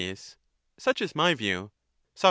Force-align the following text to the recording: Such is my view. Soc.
Such 0.79 0.99
is 0.99 1.13
my 1.13 1.35
view. 1.35 1.69
Soc. 2.15 2.19